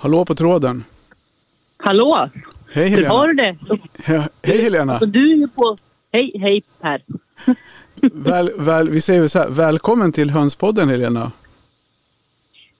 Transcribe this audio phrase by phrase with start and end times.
[0.00, 0.84] Hallå på tråden.
[1.76, 2.30] Hallå!
[2.72, 3.14] Hej Hur Helena.
[3.14, 3.56] har du det?
[3.96, 4.92] He- Hej Helena.
[4.92, 5.76] Alltså, du är ju på...
[6.12, 7.02] Hej, hej Per.
[8.12, 11.32] Väl, väl, vi säger så här, välkommen till Hönspodden Helena.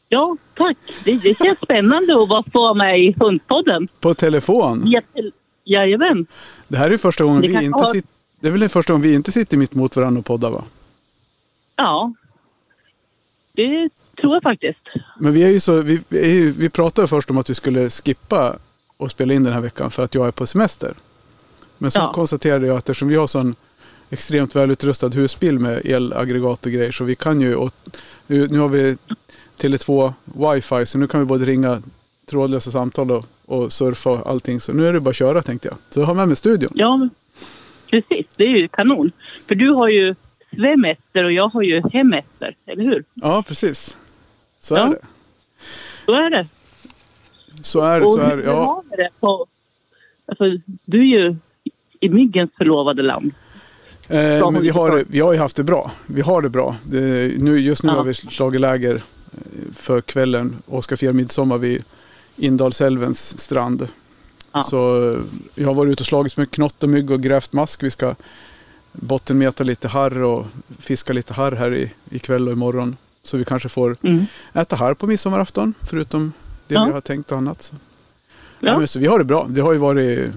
[0.08, 0.76] Ja, tack.
[1.04, 3.88] Det, det känns spännande att vara få med i Hundpodden.
[4.00, 4.86] På telefon.
[4.86, 5.30] Jätte...
[5.64, 6.26] Jajamän.
[6.68, 8.08] Det här är första gången Det vi inte har- sitter...
[8.40, 10.64] Det är väl den första gången vi inte sitter mitt mot varandra och poddar va?
[11.76, 12.12] Ja.
[13.52, 13.88] Det
[14.20, 14.80] tror jag faktiskt.
[15.18, 17.90] Men vi är ju så, vi, är ju, vi pratade först om att vi skulle
[17.90, 18.56] skippa
[18.96, 20.94] och spela in den här veckan för att jag är på semester.
[21.78, 22.12] Men så Ja.
[22.12, 23.54] konstaterade jag att eftersom vi har sån
[24.10, 27.72] extremt välutrustad husbil med elaggregat och grejer så vi kan ju, och
[28.26, 28.96] nu, nu har vi
[29.60, 31.82] Tele2 wifi så nu kan vi både ringa
[32.30, 34.60] trådlösa samtal och, och surfa och allting.
[34.60, 35.76] Så nu är det bara att köra tänkte jag.
[35.90, 36.72] Så jag har med mig studion.
[36.74, 37.08] Ja,
[37.90, 38.26] precis.
[38.36, 39.12] Det är ju kanon.
[39.48, 40.14] För du har ju
[40.54, 43.04] svemester och jag har ju hemester, eller hur?
[43.14, 43.98] Ja, precis.
[44.60, 44.86] Så Ja.
[44.86, 44.98] är det.
[46.06, 46.46] Så är det.
[47.62, 48.06] Så är det.
[48.06, 48.42] och Så är det.
[48.42, 48.64] Ja.
[48.64, 49.46] har vi det på...
[50.26, 50.44] Alltså,
[50.84, 51.36] du är ju
[52.00, 53.32] i myggens förlovade land.
[54.08, 55.90] Eh, men vi har, vi har ju haft det bra.
[56.06, 56.76] Vi har det bra.
[56.84, 57.96] Det, nu, just nu Ja.
[57.96, 59.00] har vi slagit läger eh,
[59.72, 61.84] för kvällen och ska fira midsommar vid
[62.36, 63.88] Indalsälvens strand.
[64.52, 64.62] Ja.
[64.62, 65.18] Så eh,
[65.54, 67.82] jag har varit ute och slagits med knott och mygg och grävt mask.
[67.82, 68.14] Vi ska
[68.92, 70.46] bottenmeta lite harr och
[70.78, 72.96] fiska lite harr här i, ikväll och imorgon.
[73.22, 74.26] Så vi kanske får Mm.
[74.52, 76.32] äta harr på midsommarafton förutom
[76.66, 76.84] det Ja.
[76.84, 77.62] vi har tänkt och annat.
[77.62, 77.74] Så.
[78.60, 78.78] Ja.
[78.78, 79.46] Men så vi har det bra.
[79.50, 80.30] Det har ju varit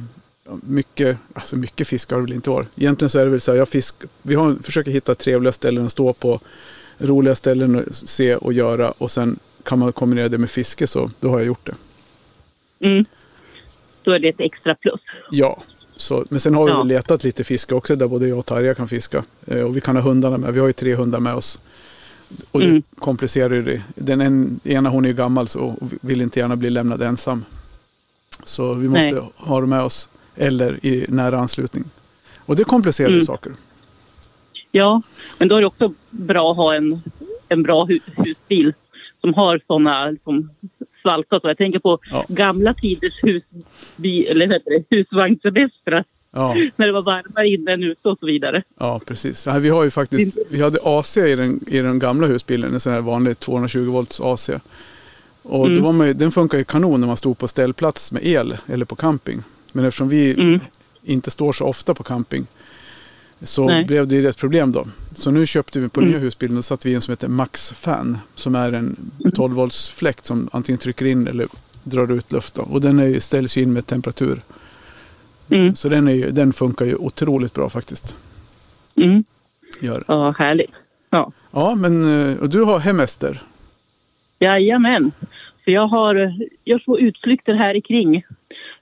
[0.64, 2.68] mycket, alltså mycket fisk har det väl inte varit.
[2.76, 5.86] Egentligen så är det väl så här, jag fisk, vi har, försöker hitta trevliga ställen
[5.86, 6.40] att stå på,
[6.98, 11.12] roliga ställen att se och göra och sen kan man kombinera det med fiske så
[11.20, 11.76] då har jag gjort det.
[12.88, 13.06] Mm.
[14.04, 15.02] Då är det ett extra plus.
[15.32, 15.64] Ja,
[15.96, 16.84] så, men sen har vi Ja.
[16.84, 19.24] letat lite fiske också där både jag och Tarja kan fiska.
[19.48, 20.54] Eh, och vi kan ha hundarna med.
[20.54, 21.60] Vi har ju tre hundar med oss.
[22.52, 22.84] Och det Mm.
[23.00, 23.82] komplicerar ju det.
[23.96, 27.46] Den en, ena hon är ju gammal så och vill inte gärna bli lämnad ensam.
[28.44, 29.22] Så vi måste Nej.
[29.36, 30.10] ha dem med oss.
[30.36, 31.84] Eller i nära anslutning.
[32.46, 33.26] Och det komplicerar ju Mm.
[33.26, 33.52] saker.
[34.72, 35.02] Ja,
[35.38, 37.02] men då är det också bra att ha en,
[37.50, 38.74] en bra hu husbil
[39.22, 40.50] som har sådana liksom,
[41.02, 41.48] svalka och så.
[41.48, 42.26] Jag tänker på Ja.
[42.28, 46.04] gamla tiders husbil, eller heter det, husvagnssemestrar.
[46.36, 48.64] Ja, När det var varmare inne än ute och så vidare.
[48.80, 49.48] ja precis.
[49.48, 52.74] Vi har ju faktiskt, vi hade AC i den, i den gamla husbilen.
[52.74, 54.50] En sån här vanlig 220 volts AC.
[55.44, 55.78] Och Mm.
[55.78, 58.58] då var man ju, den funkar ju kanon när man stod på ställplats med el
[58.68, 59.44] eller på camping.
[59.72, 60.60] Men eftersom vi Mm.
[61.04, 62.46] inte står så ofta på camping
[63.42, 63.86] så Nej.
[63.86, 64.86] blev det ju ett problem då.
[65.14, 66.12] Så nu köpte vi på Mm.
[66.12, 69.32] nya husbilen och satte vi en som heter Max Fan som är en Mm.
[69.36, 71.48] 12 volts fläkt som antingen trycker in eller
[71.84, 72.54] drar ut luft.
[72.56, 72.62] Då.
[72.62, 74.42] Och den är ställs ju in med temperatur.
[75.50, 75.76] Mm.
[75.76, 78.16] Så den, är ju, den funkar ju otroligt bra faktiskt.
[78.96, 79.24] Mm.
[79.82, 80.04] Gör.
[80.08, 80.72] Ja, härligt.
[81.10, 81.32] Ja.
[81.52, 83.42] Ja, men eh, och du har hemester.
[84.40, 85.12] Jajamän.
[85.64, 86.34] Så jag har
[86.66, 88.24] gör små utflykter här i kring.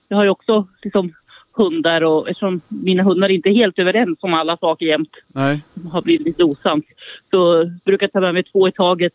[0.07, 1.13] Jag har ju också liksom
[1.53, 5.61] hundar och eftersom mina hundar inte är helt överens om alla saker jämt Nej,
[5.91, 6.85] har blivit lite osams
[7.31, 9.13] så brukar jag ta med mig två i taget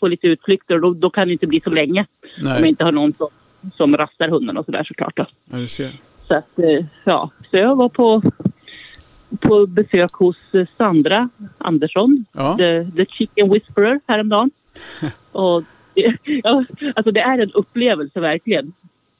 [0.00, 2.68] på lite utflykter och då, då kan det inte bli så länge om jag nej.
[2.68, 3.28] inte har någon som,
[3.76, 5.16] som rastar hundarna och sådär såklart.
[5.16, 5.26] Då.
[5.50, 5.92] Ja, du ser.
[6.28, 7.30] Så att, eh, ja.
[7.50, 8.22] Så jag var på,
[9.40, 11.28] på besök hos eh, Sandra
[11.58, 14.50] Andersson, Ja, the, the Chicken Whisperer, häromdagen.
[15.32, 15.62] och
[16.24, 16.64] ja,
[16.96, 18.72] alltså det är en upplevelse verkligen.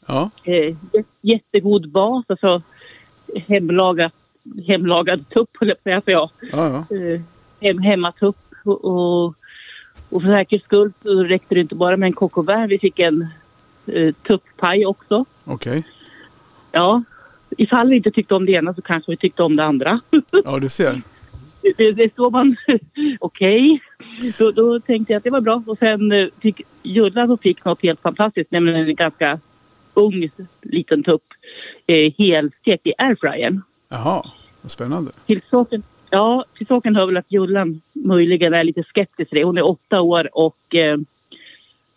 [0.06, 0.52] ja, Eh,
[0.92, 2.62] jä- jättegod bas, alltså
[3.46, 4.10] hemlagad,
[4.66, 6.16] hemlagad tupp, höll jag på att säga.
[6.16, 6.30] ja,
[6.90, 6.96] ja.
[6.96, 7.20] Eh,
[7.60, 8.36] hem, hemmatupp.
[8.64, 9.34] Och, och,
[10.10, 12.12] och för säkerhets skull så räckte det inte bara med en
[12.46, 12.68] vin.
[12.68, 13.28] Vi fick en
[13.86, 15.24] eh, tupppaj också.
[15.44, 15.84] okej.
[16.72, 17.02] Ja,
[17.56, 20.00] ifall vi inte tyckte om det ena så kanske vi tyckte om det andra.
[20.44, 21.02] Ja, du ser.
[21.76, 22.56] det, det, står man...
[23.20, 23.80] Okej.
[24.38, 25.62] Då, då tänkte jag att det var bra.
[25.66, 29.40] Och sen eh, fick Julla och fick något helt fantastiskt, nämligen en ganska
[29.94, 30.28] ung
[30.62, 31.24] liten tupp
[31.86, 33.62] eh, helstekt i airfryern.
[33.88, 34.22] Jaha,
[34.62, 35.10] vad spännande.
[35.26, 39.44] Till saken, ja, till saken hör väl att Jullan möjligen är lite skeptisk till det.
[39.44, 40.96] Hon är åtta år och eh,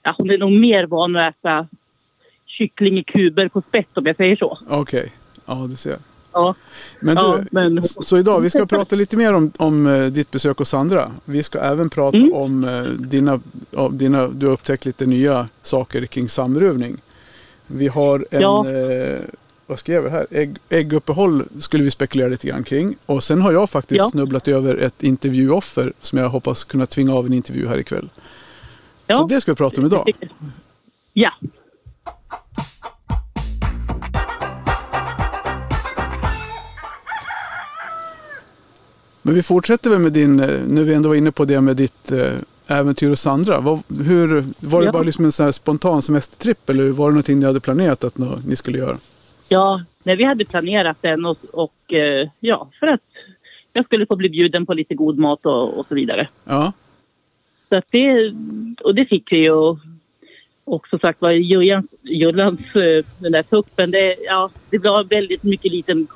[0.03, 1.67] ja, hon är nog mer van att äta
[2.57, 4.57] kyckling i kuber på spett om jag säger så.
[4.69, 5.11] Okej,
[5.45, 5.97] ja du ser.
[6.33, 6.55] Ja,
[6.99, 10.05] Men du, Ja, men- så, så idag, vi ska prata lite mer om, om eh,
[10.05, 11.11] ditt besök hos Sandra.
[11.25, 12.33] Vi ska även prata Mm.
[12.33, 13.39] om eh, dina,
[13.91, 16.97] dina, du har upptäckt lite nya saker kring samruvning.
[17.67, 18.69] Vi har en, Ja.
[18.69, 19.19] eh,
[19.67, 20.27] vad skrev jag här?
[20.31, 22.95] Ägg, ägguppehåll skulle vi spekulera lite grann kring.
[23.05, 24.09] Och sen har jag faktiskt Ja.
[24.09, 28.09] snubblat över ett intervjuoffer som jag hoppas kunna tvinga av en intervju här ikväll.
[29.07, 29.17] Ja.
[29.17, 30.11] Så det ska vi prata om idag.
[31.13, 31.31] Ja.
[39.21, 41.75] Men vi fortsätter väl med din, eh, nu vi ändå var inne på det med
[41.75, 42.33] ditt eh,
[42.67, 43.59] äventyr hos Sandra.
[43.59, 44.91] Vad, hur, var det Ja.
[44.91, 48.17] bara liksom en sån här spontan semestertripp eller var det någonting ni hade planerat att
[48.45, 48.97] ni skulle göra?
[49.49, 53.01] Ja, när vi hade planerat den och, och eh, ja, för att
[53.73, 56.27] jag skulle få bli bjuden på lite god mat och, och så vidare.
[56.45, 56.71] Ja,
[57.69, 58.33] Så att det,
[58.83, 59.51] och det fick vi ju.
[59.51, 59.77] Och,
[60.63, 61.31] och som sagt var,
[62.75, 66.07] eh, den där tuppen, det, ja, det var väldigt mycket liten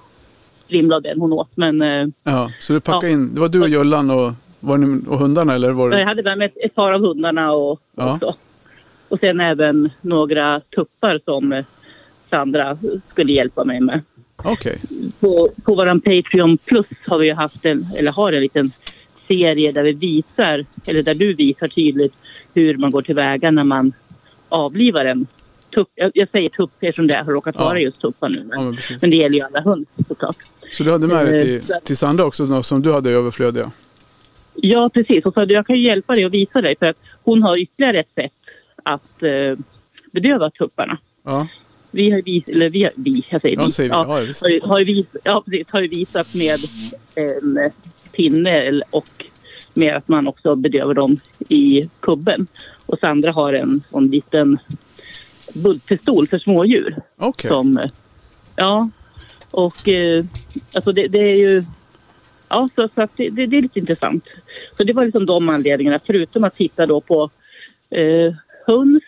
[0.66, 1.50] strimla av den hon åt.
[1.56, 2.52] Men eh, ja.
[2.60, 3.14] Så du packade Ja.
[3.14, 6.06] in, det var du och Jollan och, var ni, och hundarna eller var jag det?
[6.06, 8.14] hade med mig ett, ett par av hundarna och, Ja.
[8.14, 8.36] och så.
[9.10, 11.66] Och sen även några tuppar som eh,
[12.30, 12.78] Sandra
[13.12, 14.02] skulle hjälpa mig med.
[14.38, 14.78] Okej,
[15.20, 18.72] på, på vår Patreon Plus har vi haft en, eller har en liten
[19.28, 22.14] serie där vi visar, eller där du visar tydligt
[22.54, 23.94] hur man går tillväga när man
[24.50, 25.28] avlivar en
[25.76, 25.90] tupp.
[25.96, 27.64] Jag, jag säger tupp eftersom det har råkat Ja.
[27.66, 28.48] vara just tuppar nu.
[28.52, 30.36] ja Men, men men det gäller ju alla hund såklart.
[30.72, 33.10] Så du hade med dig Eh, till, så- till Sandra också något som du hade
[33.12, 33.72] överflödiga?
[34.56, 35.26] Ja, precis.
[35.26, 38.00] Och så jag kan ju hjälpa dig och visa dig för att hon har ytterligare
[38.00, 38.32] ett sätt
[38.84, 39.58] att eh,
[40.12, 40.98] bedöva tupparna.
[41.24, 41.48] Ja,
[41.92, 43.72] Vi har vis, eller vi, har- vi, jag säger ja vi.
[43.72, 43.96] säger vi.
[43.96, 44.42] Ja, visst.
[44.42, 46.60] har, har, vis, ja, precis, har visat med
[47.16, 47.72] en eh,
[48.12, 49.26] pinne och
[49.74, 51.20] med att man också bedövar dem
[51.50, 52.48] i kubben.
[52.86, 54.58] Och Sandra har en sån liten
[55.54, 56.96] bultpistol för smådjur.
[57.18, 57.90] Okej, Som, eh,
[58.56, 58.90] ja,
[59.52, 60.26] och eh,
[60.74, 61.64] alltså det, det är ju...
[62.50, 64.26] Ja, så, så att det, det, det är lite intressant.
[64.78, 67.30] Så det var liksom de anledningarna, förutom att titta då på
[67.90, 68.34] eh,
[68.68, 69.04] höns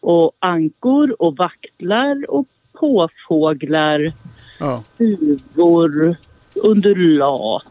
[0.00, 4.12] och ankor och vaktlar och påfåglar,
[4.60, 4.82] ja.
[4.98, 6.16] duvor,
[6.54, 7.62] undulat,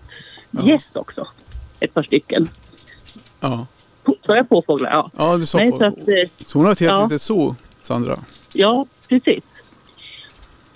[0.51, 0.67] Ja.
[0.67, 1.27] gäss också.
[1.79, 2.49] Ett par stycken.
[3.39, 3.67] Ja,
[4.25, 4.89] Sa jag påfåglar?
[4.91, 5.11] Ja.
[5.17, 5.77] ja du sa Nej, på.
[5.77, 7.03] så att, eh, Så hon har ett helt ja.
[7.03, 7.55] litet zoo,
[7.85, 8.19] Sandra?
[8.53, 9.43] Ja, precis.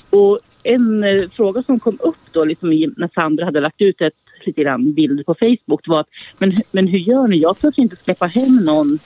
[0.10, 4.02] Och en eh, fråga som kom upp då liksom i, när Sandra hade lagt ut
[4.02, 4.14] ett
[4.46, 6.08] lite grann bilder på Facebook var att
[6.38, 7.38] men, men hur gör ni?
[7.38, 9.00] Jag törs inte släppa hem någon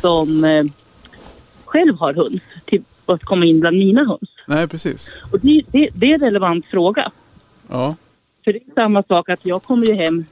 [0.00, 0.64] som eh,
[1.64, 4.30] själv har höns till att komma in bland mina höns.
[4.46, 5.12] Nej, precis.
[5.32, 7.10] Och det, det, det är en relevant fråga.
[7.68, 7.96] Ja,
[8.44, 10.24] För det är samma sak att jag kommer ju hem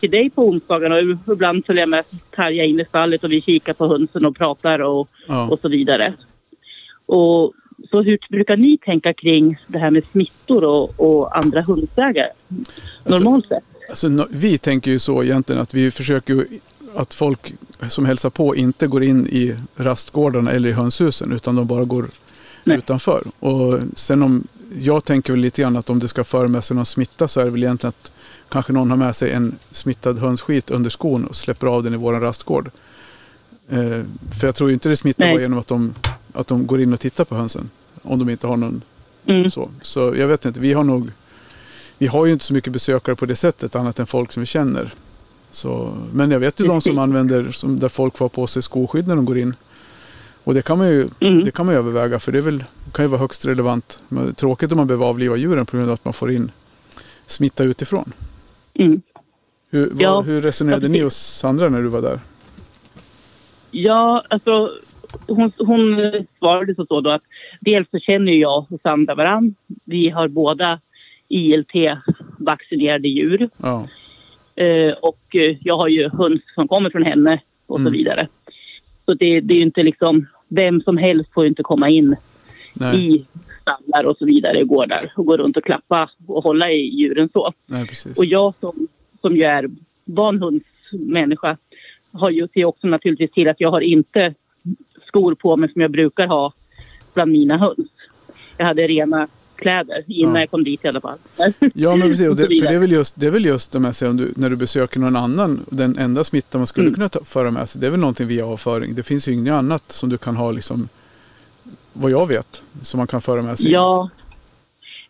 [0.00, 2.04] till dig på onsdagarna och ibland följer jag med
[2.36, 5.48] Tarja in i stallet och vi kikar på hönsen och pratar och, ja.
[5.48, 6.14] och så vidare.
[7.06, 7.52] Och
[7.90, 12.30] så hur brukar ni tänka kring det här med smittor och, och andra hundägare?
[13.04, 13.64] Normalt sett.
[13.88, 16.46] Alltså, no- vi tänker ju så egentligen att vi försöker
[16.94, 17.54] att folk
[17.88, 22.06] som hälsar på inte går in i rastgårdarna eller i hönshusen utan de bara går
[22.64, 22.78] Nej.
[22.78, 23.22] utanför.
[23.38, 24.46] Och sen om,
[24.80, 27.40] jag tänker väl lite grann att om det ska föra med sig någon smitta så
[27.40, 28.12] är det väl egentligen att
[28.50, 31.96] kanske någon har med sig en smittad hönsskit under skon och släpper av den i
[31.96, 32.70] våran rastgård.
[33.68, 33.78] Eh,
[34.40, 35.34] för jag tror inte det smittar Nej.
[35.34, 35.94] bara genom att de,
[36.32, 37.70] att de går in och tittar på hönsen.
[38.02, 38.82] Om de inte har någon
[39.26, 39.50] Mm.
[39.50, 39.70] så.
[39.82, 41.10] så jag vet inte, vi har nog
[41.98, 44.46] Vi har ju inte så mycket besökare på det sättet annat än folk som vi
[44.46, 44.92] känner.
[45.50, 49.06] Så, men jag vet ju de som använder, som, där folk får på sig skoskydd
[49.08, 49.54] när de går in.
[50.44, 51.44] Och det kan man ju, Mm.
[51.44, 54.02] det kan man överväga för det väl, kan ju vara högst relevant.
[54.08, 56.50] Men tråkigt om man behöver avliva djuren på grund av att man får in
[57.26, 58.12] smitta utifrån.
[58.74, 59.02] Mm.
[59.70, 60.20] Hur, vad, Ja.
[60.20, 62.20] hur resonerade ni hos Sandra när du var där?
[63.70, 64.70] Ja, alltså
[65.26, 65.96] hon, hon
[66.38, 67.22] svarade så, så då att
[67.60, 69.54] dels så känner jag och Sandra varann.
[69.84, 70.80] Vi har båda
[71.28, 73.50] ILT-vaccinerade djur.
[73.56, 73.88] Ja,
[74.54, 77.92] Eh, och eh, jag har ju höns som kommer från henne och så Mm.
[77.92, 78.28] vidare.
[79.04, 82.16] Så det, det är ju inte liksom, vem som helst får ju inte komma in
[82.74, 83.26] nej, i
[83.62, 87.52] stallar och så vidare, gårdar och gå runt och klappa och hålla i djuren så.
[87.66, 87.88] nej.
[88.16, 88.88] Och jag som,
[89.20, 89.70] som ju är
[90.04, 91.56] van hundsmänniska
[92.12, 94.34] har ju ser också naturligtvis till att jag har inte
[95.06, 96.52] skor på mig som jag brukar ha
[97.14, 97.88] bland mina höns.
[98.58, 100.40] Jag hade rena kläder innan Ja.
[100.40, 101.18] jag kom dit i alla fall.
[101.74, 103.84] Ja men precis, och det, för det är väl just, det är väl just de
[103.84, 106.94] här, säg, om du, när du besöker någon annan, den enda smitta man skulle Mm.
[106.94, 108.94] kunna ta, föra med sig, det är väl någonting via avföring.
[108.94, 110.88] Det finns ju inget annat som du kan ha liksom,
[111.92, 113.70] vad jag vet, som man kan föra med sig.
[113.72, 114.10] Ja.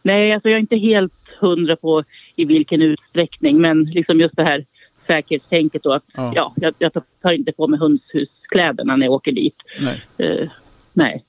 [0.02, 2.04] Nej, alltså jag är inte helt hundra på
[2.36, 4.64] i vilken utsträckning men liksom just det här
[5.06, 6.32] säkerhetstänket då att Ja.
[6.34, 9.56] ja, jag, jag tar inte på mig hönshuskläderna när jag åker dit.
[9.80, 10.02] Nej.
[10.18, 10.48] Eh,
[10.92, 11.24] nej.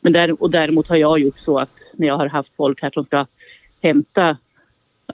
[0.00, 2.90] Men där, och däremot har jag gjort så att när jag har haft folk här
[2.90, 3.26] som ska
[3.82, 4.36] hämta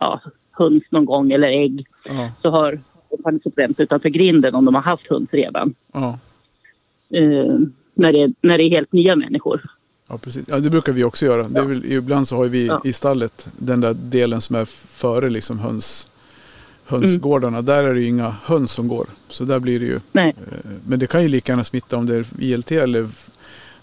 [0.01, 0.21] ja,
[0.53, 2.81] höns någon gång eller ägg Ja, så har
[3.25, 5.75] de fått vänta utanför grinden om de har haft höns redan.
[5.93, 6.19] ja,
[7.11, 7.59] Eh,
[7.95, 9.63] när, det, när det är helt nya människor.
[10.09, 10.45] Ja, precis.
[10.49, 11.45] Ja, det brukar vi också göra.
[11.45, 12.81] Är väl, ibland så har vi Ja.
[12.85, 16.09] i stallet den där delen som är före liksom höns,
[16.85, 17.63] hönsgårdarna.
[17.63, 19.07] Där är det ju inga höns som går.
[19.29, 20.01] Så där blir det ju.
[20.13, 20.35] Nej.
[20.53, 23.09] eh, Men det kan ju lika gärna smitta om det är ILT eller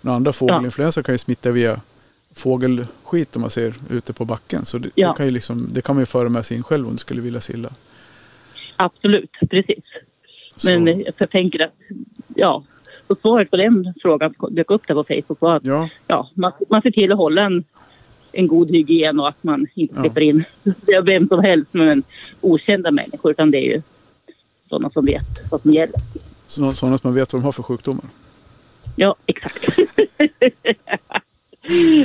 [0.01, 1.81] några andra fågelinfluensa kan ju smitta via
[2.35, 4.65] fågelskit om man ser ute på backen.
[4.65, 5.07] Så det, Ja.
[5.09, 6.97] det, kan, ju liksom, det kan man ju föra med sig in själv om du
[6.99, 7.69] skulle vilja silla.
[8.75, 9.83] Absolut, precis.
[10.55, 11.73] Så- Men jag tänker att,
[12.35, 12.63] ja,
[13.07, 16.51] så svaret på den frågan dök upp där på Facebook var att Ja, ja, man,
[16.69, 17.63] man ser till att hålla en,
[18.31, 20.01] en god hygien och att man inte Ja.
[20.01, 20.43] släpper in
[21.03, 22.03] vem som helst men
[22.41, 23.81] okända människor utan det är ju
[24.69, 25.95] sådana som vet vad som gäller.
[26.47, 28.05] så- sådana som man vet vad de har för sjukdomar.
[28.95, 29.65] Ja, exakt.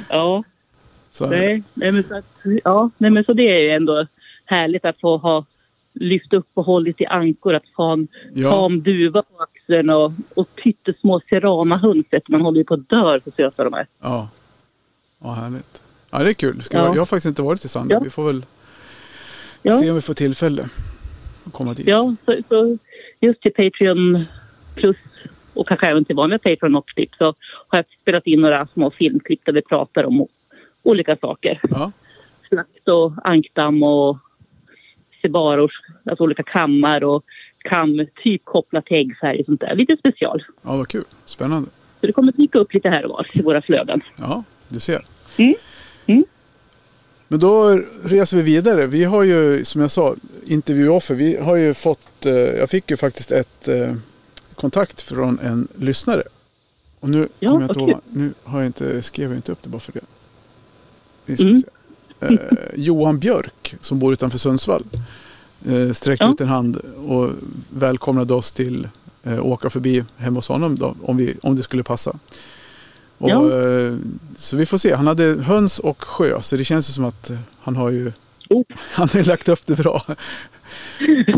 [0.08, 0.44] ja,
[1.10, 2.24] Så, nej, men så att,
[2.64, 4.06] ja, nej, men så det är ju ändå
[4.44, 5.44] härligt att få ha
[5.92, 8.50] lyft upp och hållit i ankor, att få ha en Ja.
[8.50, 12.28] tam duva på axeln och, och pyttesmå serama-hönset.
[12.28, 13.86] Man håller ju på att dö så söta de är.
[14.00, 14.28] ja.
[15.22, 15.82] ja, härligt.
[16.10, 16.62] Ja, det är kul.
[16.62, 16.84] Ska Ja.
[16.86, 17.94] jag har faktiskt inte varit i Sandö.
[17.94, 18.00] Ja.
[18.00, 18.46] Vi får väl
[19.62, 19.78] Ja.
[19.78, 20.64] se om vi får tillfälle
[21.46, 21.86] att komma dit.
[21.86, 22.78] Ja, så, så
[23.20, 24.18] just till Patreon
[24.74, 24.96] plus
[25.54, 27.24] och kanske även till vanliga Patreon och klipp så
[27.68, 30.26] har jag spelat in några små filmklipp där vi pratar om
[30.82, 31.60] olika saker.
[31.70, 31.92] Ja.
[32.48, 34.18] Slakt och ankdamm och
[35.22, 35.70] sebaror,
[36.04, 37.24] alltså olika kammar och
[37.62, 39.74] kam typ kopplat till äggfärg och sånt där.
[39.74, 40.42] Lite special.
[40.62, 41.04] ja, vad kul.
[41.24, 41.70] Spännande.
[42.00, 44.00] Så det kommer dyka upp lite här och var i våra flöden.
[44.16, 45.04] Ja, du ser.
[45.38, 45.54] Mm.
[46.06, 46.24] Mm.
[47.28, 48.86] Men då reser vi vidare.
[48.86, 50.14] Vi har ju, som jag sa,
[50.46, 51.14] intervjuoffer.
[51.14, 53.94] Vi har ju fått, eh, jag fick ju faktiskt ett eh,
[54.54, 56.22] kontakt från en lyssnare.
[57.00, 59.62] Och nu Ja, kommer jag inte ihåg, nu har jag inte, skrev jag inte upp
[59.62, 59.92] det bara för
[61.26, 61.36] det.
[61.36, 61.48] Ska
[62.20, 62.38] Mm.
[62.38, 64.84] Eh, Johan Björk som bor utanför Sundsvall.
[65.68, 66.32] Eh, sträckte Ja.
[66.32, 66.76] ut en hand
[67.06, 67.30] och
[67.70, 68.88] välkomnade oss till
[69.22, 72.16] eh, åka förbi hemma hos honom då, om, vi, om det skulle passa.
[73.18, 73.60] Och, Ja.
[73.60, 73.96] eh,
[74.36, 74.94] så vi får se.
[74.94, 78.12] Han hade höns och sjö så det känns som att eh, han har ju
[78.50, 78.62] Oh.
[78.76, 80.04] han har lagt upp det bra.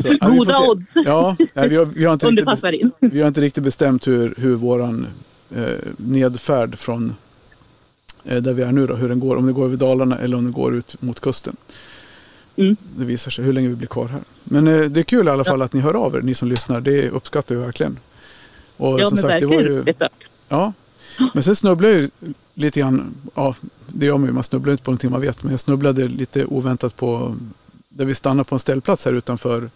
[0.03, 3.41] Så, ja, Goda odds Ja, nej, vi, har, vi, har inte riktigt, vi har inte
[3.41, 5.07] riktigt bestämt hur, hur våran
[5.57, 5.65] eh,
[5.97, 7.15] nedfärd från
[8.25, 9.37] eh, där vi är nu då, hur den går.
[9.37, 11.57] Om det går över Dalarna eller om det går ut mot kusten.
[12.57, 12.77] Mm.
[12.97, 14.21] Det visar sig hur länge vi blir kvar här.
[14.45, 16.49] Men eh, det är kul i alla fall att ni hör av er, ni som
[16.49, 16.81] lyssnar.
[16.81, 17.99] Det uppskattar vi verkligen.
[18.77, 19.85] Och Ja, som men sagt, det var ju.
[20.49, 20.73] Ja,
[21.35, 22.11] men sen snubblade jag ju
[22.55, 23.55] lite grann, ja
[23.87, 26.45] det gör man ju, man snubblar inte på någonting man vet, men jag snubblade lite
[26.45, 27.37] oväntat på,
[27.89, 29.71] där vi stannade på en ställplats här utanför,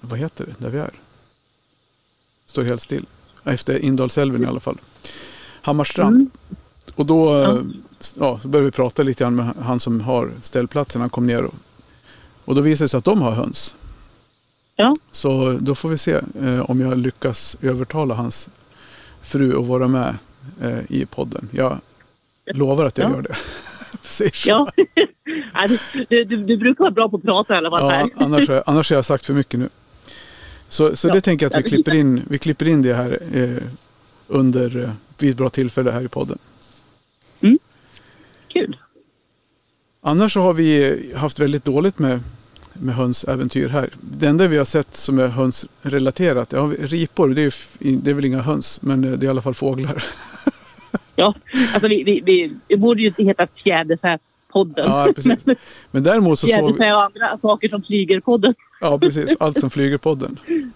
[0.00, 0.90] vad heter det, där vi är?
[2.46, 3.06] Står helt still.
[3.44, 4.76] Efter Indalsälven i alla fall.
[5.62, 6.16] Hammarstrand.
[6.16, 6.30] Mm.
[6.94, 7.42] Och då Ja.
[7.42, 7.62] ja.
[8.16, 11.42] Ja, så började vi prata lite grann med han som har ställplatsen, han kom ner
[11.42, 11.54] och,
[12.44, 13.76] och då visade det sig att de har höns.
[14.76, 14.96] Ja.
[15.10, 18.50] Så då får vi se eh, om jag lyckas övertala hans
[19.22, 20.16] fru att vara med
[20.62, 21.48] eh, i podden.
[21.52, 21.78] Jag
[22.54, 23.14] lovar att jag Ja.
[23.14, 23.34] gör det.
[24.46, 24.72] Ja.
[26.08, 27.82] Du, du, du brukar vara bra på att prata i alla fall.
[28.16, 29.68] Ja, annars, har jag- annars har jag sagt för mycket nu.
[30.68, 31.12] Så, så Ja.
[31.14, 33.62] det tänker jag Ja, att vi klipper in, vi klipper in det här eh,
[34.26, 36.38] under, eh, vid ett bra tillfälle här i podden.
[38.48, 38.76] Kul.
[40.04, 42.20] Annars så har vi haft väldigt dåligt med,
[42.72, 43.90] med hönsäventyr här.
[44.00, 47.54] Det enda vi har sett som är hönsrelaterat, ja, ripor, det är,
[48.02, 50.04] det är väl inga höns, men det är i alla fall fåglar.
[51.16, 51.34] Ja,
[51.74, 54.84] alltså vi, vi, vi, det borde ju inte heta Fjäderfä-podden.
[54.86, 55.44] Ja, precis.
[55.90, 58.54] Men däremot så såg vi, och andra saker som flyger-podden.
[58.80, 60.38] ja precis, allt som flyger podden.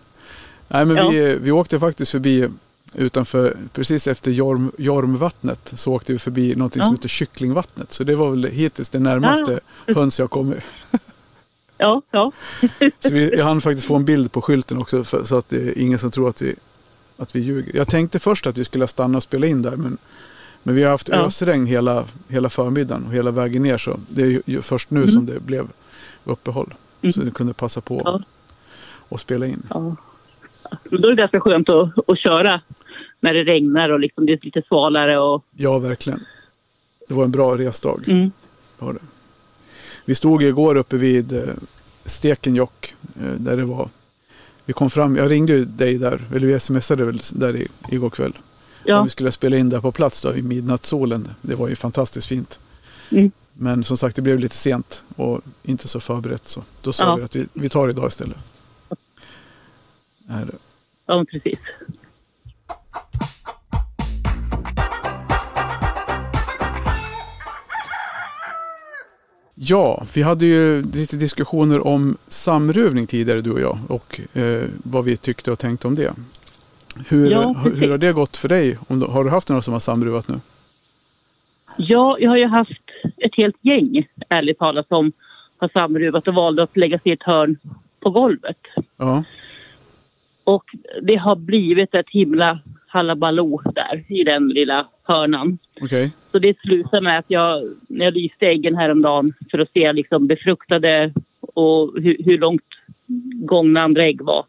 [0.69, 1.09] Nej men Ja.
[1.09, 2.49] vi, vi åkte faktiskt förbi
[2.97, 6.97] utanför, precis efter Jorm, Jormvattnet så åkte vi förbi någonting som Ja.
[6.97, 7.93] heter Kycklingvattnet.
[7.93, 10.59] Så det var väl hittills det närmaste höns jag kommit.
[11.79, 12.33] Ja, ja.
[13.01, 15.57] Så vi, jag hann faktiskt få en bild på skylten också för, så att det
[15.57, 16.55] är ingen som tror att vi,
[17.17, 17.77] att vi ljuger.
[17.77, 19.99] Jag tänkte först att vi skulle stanna och spela in där men,
[20.63, 21.17] men vi har haft Ja.
[21.17, 25.11] ösregn hela, hela förmiddagen och hela vägen ner så det är ju, först nu Mm.
[25.13, 25.69] som det blev
[26.25, 26.75] uppehåll.
[27.03, 27.13] Mm.
[27.13, 28.21] Så vi kunde passa på Ja.
[29.09, 29.63] och spela in.
[29.71, 29.97] ja.
[30.91, 32.61] Då är det ganska skönt att, att köra
[33.27, 35.19] när det regnar och liksom det är lite svalare.
[35.19, 36.21] Och, Ja, verkligen.
[37.09, 38.05] Det var en bra resdag.
[38.09, 38.31] mm.
[38.79, 38.99] Var det.
[40.05, 41.55] Vi stod igår uppe vid eh,
[42.05, 43.89] Stekenjokk eh, där det var
[44.65, 48.33] vi kom fram, jag ringde dig där, eller vi smsade väl där i, igår kväll.
[48.85, 51.29] Ja, Och vi skulle spela in där på plats då i midnattssolen.
[51.43, 52.59] Det var ju fantastiskt fint.
[53.11, 53.31] Mm.
[53.53, 57.17] Men som sagt det blev lite sent och inte så förberett så då sa Ja.
[57.17, 58.37] vi att vi, vi tar idag istället.
[60.29, 60.53] Är det.
[61.07, 61.59] ja, precis.
[69.59, 75.05] Ja, vi hade ju lite diskussioner om samruvning tidigare du och jag och eh, vad
[75.05, 76.13] vi tyckte och tänkte om det.
[77.09, 78.79] Hur, Ja, hur, har det gått för dig?
[78.89, 80.41] Har du haft några som har samruvat nu?
[81.77, 82.83] Ja, jag har ju haft
[83.17, 85.13] ett helt gäng, ärligt talat, som
[85.59, 87.57] har samruvat och valde att lägga sig i ett hörn
[88.01, 88.59] på golvet.
[88.97, 89.25] Ja,
[90.45, 90.65] Och
[91.03, 92.59] det har blivit ett himla
[92.97, 95.59] halabaloo där i den lilla hörnan.
[95.81, 96.11] okej.
[96.33, 100.27] Så det slutade med att jag, när jag lyste äggen häromdagen för att se liksom
[100.27, 102.63] befruktade och hur, hur långt
[103.47, 104.45] gångna andra ägg var,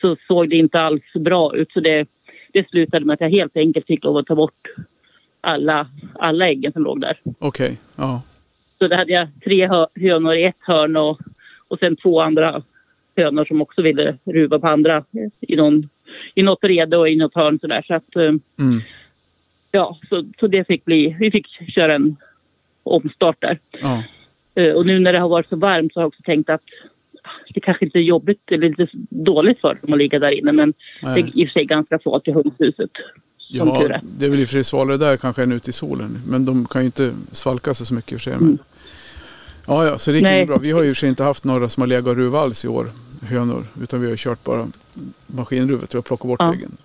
[0.00, 1.72] så så såg det inte alls bra ut.
[1.72, 2.08] Så det,
[2.52, 4.68] det slutade med att jag helt enkelt fick lov att ta bort
[5.40, 7.20] alla, alla äggen som låg där.
[7.38, 8.22] Okej, ja.
[8.78, 11.20] Så då hade jag tre hö- hönor i ett hörn och,
[11.68, 12.62] och sen två andra
[13.16, 15.04] hönor som också ville ruva på andra
[15.40, 15.88] i, någon,
[16.34, 17.84] i något rede och i något hörn sådär.
[17.86, 18.22] Så att, eh,
[18.58, 18.80] Mm.
[19.70, 22.16] ja, så, så det fick bli, vi fick köra en
[22.82, 23.58] omstart där.
[23.80, 24.02] ja.
[24.54, 26.62] Eh, Och nu när det har varit så varmt så har jag också tänkt att
[27.22, 30.52] ah, det kanske inte är jobbigt eller lite dåligt för dem att ligga där inne
[30.52, 30.70] men
[31.00, 31.20] det Nej.
[31.22, 32.74] är i och för sig ganska svalt i tur
[33.48, 36.18] Ja, det är väl i och för sig svalare där kanske än ute i solen.
[36.28, 38.32] Men de kan ju inte svalka sig så mycket i och för sig.
[38.40, 38.44] Men...
[38.48, 38.58] Mm.
[39.66, 40.58] Ja, ja, så det gick ju bra.
[40.58, 42.68] Vi har ju för sig inte haft några som har legat och ruvat alls i
[42.68, 42.90] år,
[43.26, 43.64] hönor.
[43.82, 44.66] Utan vi har kört bara
[45.26, 46.54] maskinruvet och plockat bort Ja.
[46.54, 46.76] äggen.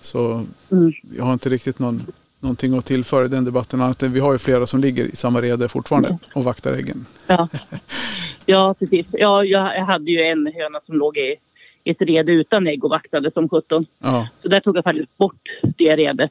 [0.00, 0.92] Så Mm.
[1.16, 2.02] jag har inte riktigt någon,
[2.40, 3.80] någonting att tillföra i den debatten.
[3.80, 6.18] Annat än vi har ju flera som ligger i samma rede fortfarande Mm.
[6.34, 7.06] och vaktar äggen.
[7.26, 7.48] Ja.
[8.46, 9.06] ja, precis.
[9.12, 11.36] Ja, jag, hade ju en höna som låg i
[11.84, 13.86] ett rede utan ägg och vaktade som 17.
[13.98, 15.40] Ja, Så där tog jag faktiskt bort
[15.78, 16.30] det redet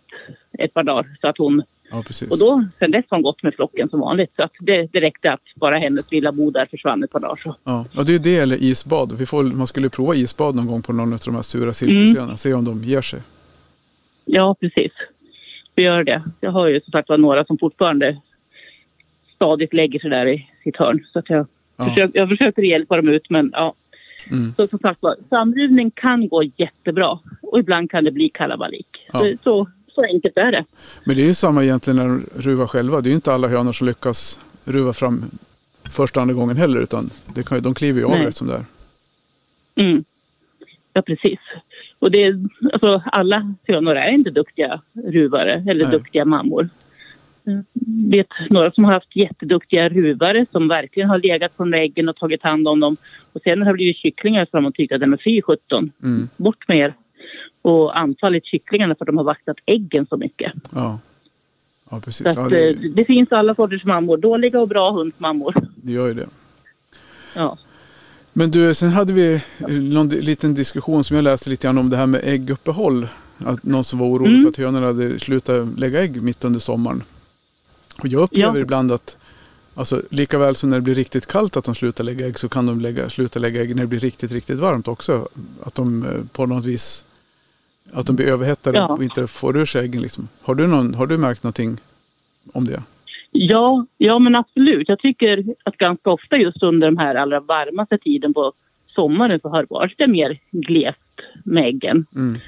[0.60, 1.18] ett par dagar.
[1.22, 1.64] Så att hon,
[1.96, 2.32] ja precis.
[2.32, 4.32] och då, sen dess har hon gått med flocken som vanligt.
[4.36, 7.40] Så att det, det räckte att bara hennes lilla bo där försvann ett par dagar.
[7.44, 7.56] Så.
[7.64, 9.18] Ja, och det är ju det eller isbad.
[9.18, 12.38] Vi får, man skulle prova isbad någon gång på någon av de här sura silkesöarna.
[12.38, 13.20] Se om de ger sig.
[14.26, 14.92] Ja, precis.
[15.76, 16.24] Vi gör det.
[16.42, 18.22] Jag har ju som sagt var några som fortfarande
[19.36, 21.06] stadigt lägger sig där i sitt hörn.
[21.14, 21.48] Så att jag,
[21.78, 21.86] Ja.
[21.86, 23.74] försöker, jag försöker hjälpa dem ut men ja.
[24.32, 24.54] Mm.
[24.58, 28.88] Så som sagt var, samruvning kan gå jättebra och ibland kan det bli kalabalik.
[29.14, 29.20] Ja.
[29.20, 30.66] Så, så, så enkelt är det.
[31.06, 33.02] Men det är ju samma egentligen när de ruvar själva.
[33.02, 35.26] Det är ju inte alla hönor som lyckas ruva fram
[35.92, 36.82] första andra gången heller.
[36.82, 38.66] Utan det kan, de kliver ju av rätt som det är.
[39.86, 40.04] Mm.
[40.94, 41.40] Ja, precis.
[42.00, 42.40] Och det, är-
[42.74, 45.92] alltså, alla hönor är inte duktiga ruvare eller Nej.
[45.92, 46.70] duktiga mammor.
[47.44, 47.64] Jag
[48.12, 52.44] vet några som har haft jätteduktiga ruvare som verkligen har legat på äggen och tagit
[52.44, 52.98] hand om dem.
[53.34, 56.30] Och sen har det blivit kycklingar som har tyckt att de är fy 17, Mm.
[56.38, 56.94] bort med er.
[57.62, 60.54] Och anfallit kycklingarna för att de har vaktat äggen så mycket.
[60.70, 61.00] Ja.
[61.90, 62.28] ja, precis.
[62.28, 64.18] Att, Ja, det, eh, det finns alla sorters mammor.
[64.18, 65.56] Dåliga och bra hundsmammor.
[65.76, 66.28] det gör ju det.
[67.36, 67.58] Ja.
[68.34, 69.42] Men du, sen hade vi
[69.94, 73.08] någon di- liten diskussion som jag läste lite grann om det här med ägguppehåll.
[73.38, 74.42] Att någon som var orolig Mm.
[74.42, 77.04] för att hönorna hade slutat lägga ägg mitt under sommaren.
[78.02, 78.62] Och jag upplever Ja.
[78.62, 79.18] ibland att
[79.78, 82.50] Alltså lika väl som när det blir riktigt kallt att de slutar lägga ägg så
[82.50, 85.30] kan de lägga, sluta lägga ägg när det blir riktigt, riktigt varmt också.
[85.64, 87.06] Att de eh, på något vis
[87.94, 88.88] att de blir överhettade Ja.
[88.88, 90.02] och inte får ur sig äggen.
[90.02, 90.28] Liksom.
[90.42, 91.78] Har, du någon, har du märkt någonting
[92.54, 92.84] om det?
[93.32, 94.90] Ja, ja, men absolut.
[94.90, 98.54] Jag tycker att ganska ofta just under de här allra varmaste tiden på
[98.88, 101.00] sommaren så har det varit det mer glest
[101.44, 102.40] med äggen Mm.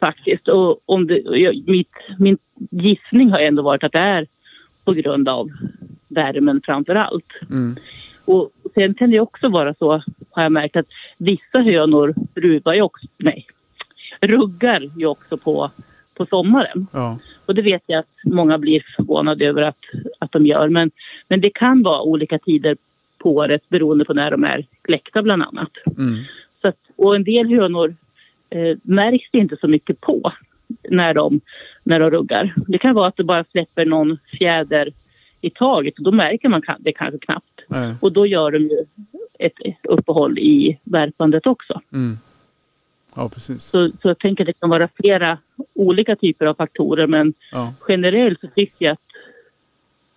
[0.00, 0.48] faktiskt.
[0.48, 2.38] Och om det, jag, mitt, min
[2.70, 4.26] gissning har ändå varit att det är
[4.84, 5.50] på grund av
[6.08, 7.32] värmen framför allt.
[7.50, 7.76] Mm.
[8.24, 10.86] Och sen kan det också vara så, har jag märkt, att
[11.18, 13.46] vissa hönor ruvar ju också, nej,
[14.22, 15.70] ruggar ju också på,
[16.14, 16.86] på sommaren.
[16.92, 17.18] Ja.
[17.46, 19.78] Och det vet jag att många blir förvånade över att,
[20.18, 20.68] att de gör.
[20.68, 20.90] Men,
[21.28, 22.76] men det kan vara olika tider
[23.18, 25.70] på året beroende på när de är kläckta bland annat.
[25.98, 26.14] Mm.
[26.62, 27.96] Så att, och en del hönor
[28.50, 30.32] eh, märks det inte så mycket på
[30.88, 31.40] när de,
[31.84, 32.54] när de ruggar.
[32.66, 34.92] Det kan vara att det bara släpper någon fjäder
[35.40, 37.60] i taget och då märker man det kanske knappt.
[37.68, 37.94] Nej.
[38.00, 38.84] Och då gör de ju
[39.38, 41.80] ett uppehåll i värpandet också.
[41.92, 42.16] Mm.
[43.14, 43.62] Ja, precis.
[43.64, 45.38] Så, så jag tänker att det kan vara flera
[45.74, 47.74] olika typer av faktorer men Ja.
[47.88, 48.98] generellt så tycker jag att,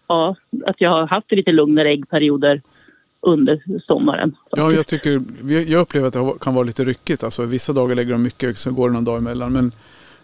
[0.07, 2.61] ja, att jag har haft lite lugnare äggperioder
[3.21, 4.35] under sommaren.
[4.51, 5.21] Ja, jag, tycker,
[5.71, 7.23] jag upplever att det kan vara lite ryckigt.
[7.23, 9.53] Alltså, vissa dagar lägger de mycket, så går det någon dag emellan.
[9.53, 9.71] Men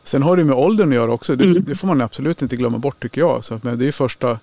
[0.04, 1.36] sen har det med åldern att göra också.
[1.36, 1.64] Det, Mm.
[1.68, 3.44] det får man absolut inte glömma bort tycker jag.
[3.44, 4.40] Så, men det är första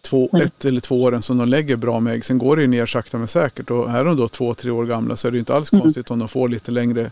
[0.00, 0.42] två, Nej.
[0.42, 2.24] ett eller två åren som de lägger bra med ägg.
[2.24, 3.70] Sen går det ju ner sakta men säkert.
[3.70, 5.82] Och är de då två, tre år gamla så är det ju inte alls Mm.
[5.82, 7.10] konstigt om de får lite längre,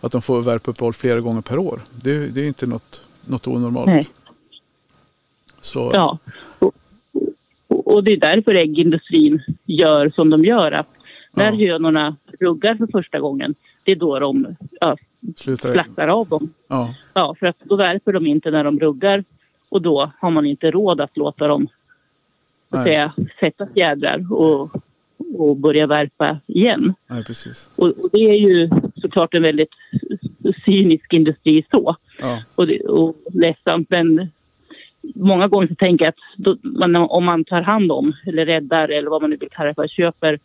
[0.00, 1.80] att de får värpeuppehåll flera gånger per år.
[2.02, 3.86] Det, det är inte något, något onormalt.
[3.86, 4.04] Nej.
[5.60, 6.18] Så, Ja.
[6.58, 6.74] Och,
[7.94, 10.72] och, det är därför äggindustrin gör som de gör.
[10.72, 10.88] Att
[11.32, 11.72] när Ja.
[11.72, 13.54] hönorna ruggar för första gången,
[13.84, 14.46] det är då de
[14.80, 14.96] ja,
[15.36, 16.52] slaktar av dem.
[16.68, 19.24] Ja, Ja, för att då värper de inte när de ruggar
[19.68, 21.68] och då har man inte råd att låta dem
[22.70, 24.70] så att säga, sätta fjädrar och,
[25.34, 26.94] och börja värpa igen.
[27.06, 27.70] nej precis.
[27.76, 29.70] Och, och det är ju såklart en väldigt
[30.64, 31.96] cynisk industri så.
[32.18, 34.30] Ja, Och, det, och ledsamt men
[35.14, 38.88] många gånger så tänker jag att då, man, om man tar hand om eller räddar
[38.88, 40.38] eller vad man nu vill kalla det för, köper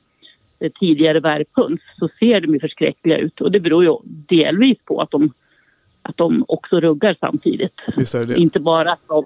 [0.60, 5.02] eh, tidigare värphöns så ser de ju förskräckliga ut och det beror ju delvis på
[5.02, 5.34] att de,
[6.02, 7.74] att de också ruggar samtidigt.
[8.38, 9.26] Inte bara att de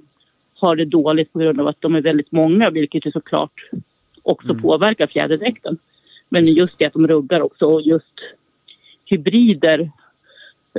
[0.60, 3.70] har det dåligt på grund av att de är väldigt många vilket ju såklart
[4.24, 4.62] också Mm.
[4.62, 5.78] påverkar fjäderdräkten.
[6.30, 8.14] Men just det att de ruggar också och just
[9.06, 9.92] hybrider,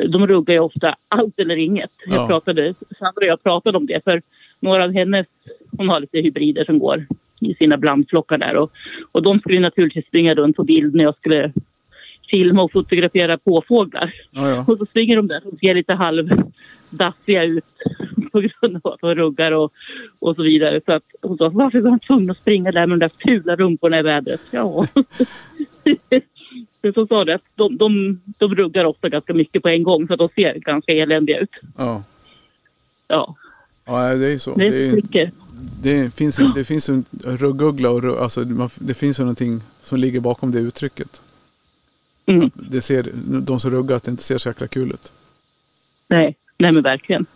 [0.09, 1.91] de ruggar ju ofta allt eller inget.
[2.07, 2.15] Ja.
[2.15, 4.23] Jag pratade, Sandra och jag pratade om det för
[4.61, 5.27] några av hennes,
[5.77, 7.07] hon har lite hybrider som går
[7.41, 8.73] i sina blandflockar där och,
[9.13, 11.53] och de skulle naturligtvis springa runt på bild när jag skulle
[12.31, 14.15] filma och fotografera påfåglar.
[14.31, 14.65] Ja, ja.
[14.69, 17.65] Och så springer de där och ser lite halvdassiga ut
[18.33, 19.73] på grund av att de ruggar och,
[20.19, 20.81] och så vidare.
[20.87, 23.57] Så att hon sa, varför var han tvungen att springa där med de där fula
[23.57, 24.41] rumporna i vädret?
[24.51, 24.87] Ja.
[26.83, 30.13] Men så sa det de, de, de ruggar ofta ganska mycket på en gång så
[30.13, 31.51] att de ser ganska eländiga ut.
[31.77, 32.05] ja.
[33.09, 33.37] Ja,
[33.85, 34.55] ja det är så.
[34.55, 35.33] det Det, är mycket.
[35.83, 38.45] det finns, en- det finns en rugguggla och rugg, alltså,
[38.79, 41.23] det finns ju någonting som ligger bakom det uttrycket.
[42.27, 42.51] Mm.
[42.55, 45.13] Det ser, de som ruggar att det inte ser så jäkla kul ut.
[46.09, 47.27] Nej, nej men verkligen.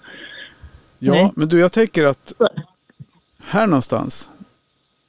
[1.06, 1.32] Ja, Nej.
[1.36, 2.32] men du jag tänker att
[3.38, 4.30] här någonstans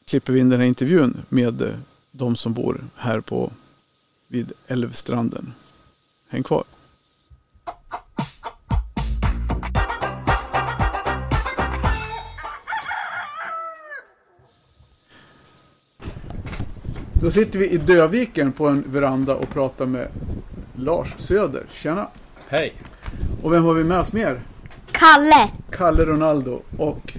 [0.06, 1.70] klipper vi in den här intervjun med eh,
[2.12, 3.52] de som bor här på
[4.28, 5.54] vid älvstranden.
[6.30, 6.64] Häng kvar.
[17.22, 20.08] Då sitter vi i Döviken på en veranda och pratar med
[20.76, 21.64] Lars Söder.
[21.72, 22.08] Tjena!
[22.48, 22.74] Hej!
[23.44, 24.42] Och vem har vi med oss mer?
[25.14, 25.50] Kalle.
[25.70, 27.14] Kalle Ronaldo och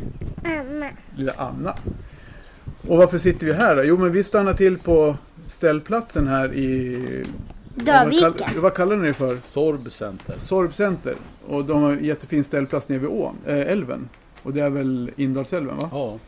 [0.44, 0.87] Anna.
[1.16, 1.75] lilla Anna.
[2.88, 3.85] Och varför sitter vi här då?
[3.85, 7.25] Jo men vi stannar till på ställplatsen här i...
[7.75, 9.35] Vad, kall, vad kallar ni det för?
[9.35, 10.35] Sorb Center.
[10.38, 11.14] Sorbcenter.
[11.49, 14.09] Och de har en jättefin ställplats nere vid ån, äh, älven.
[14.42, 15.88] Och det är väl Indalsälven va?
[15.92, 16.18] Ja.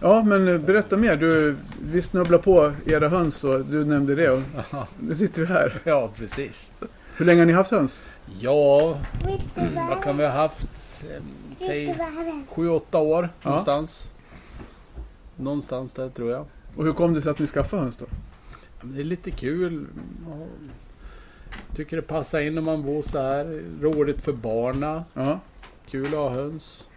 [0.00, 1.16] Ja men berätta mer.
[1.16, 1.56] Du,
[1.92, 4.30] vi snubblar på era höns och du nämnde det.
[4.30, 4.42] Och
[5.00, 5.80] nu sitter vi här.
[5.84, 6.72] ja, precis.
[7.16, 8.02] Hur länge har ni haft höns?
[8.40, 8.98] Ja,
[9.90, 11.04] vad kan vi ha haft?
[11.10, 11.22] Eh,
[11.56, 11.96] Säg
[12.48, 13.48] sju, åtta år Ja.
[13.48, 14.10] någonstans.
[15.36, 16.44] Någonstans där tror jag.
[16.76, 18.06] Och hur kom det sig att ni skaffade höns då?
[18.82, 19.86] Det är lite kul.
[21.76, 23.62] Tycker det passar in när man bor så här.
[23.80, 25.04] Roligt för barna.
[25.14, 25.40] Ja,
[25.90, 26.88] Kul att ha höns.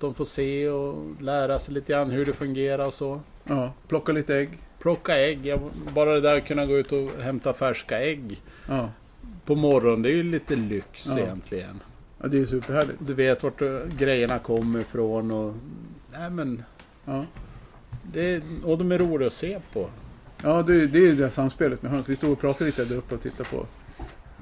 [0.00, 3.20] De får se och lära sig lite grann hur det fungerar och så.
[3.44, 3.72] ja.
[3.88, 4.58] Plocka lite ägg.
[4.78, 5.54] Plocka ägg.
[5.94, 8.88] Bara det där att kunna gå ut och hämta färska ägg Ja,
[9.44, 10.02] på morgonen.
[10.02, 11.18] Det är ju lite lyx Ja.
[11.18, 11.80] egentligen.
[12.20, 12.98] ja det är ju superhärligt.
[12.98, 15.54] Du vet vart eh, grejerna kommer ifrån och...
[16.12, 16.62] Nej men...
[17.04, 17.24] Ja.
[18.12, 19.88] Det, och de är roliga att se på.
[20.42, 22.08] Ja, det, det är ju det här samspelet med höns.
[22.08, 23.66] Vi stod och pratade lite där uppe och tittade på.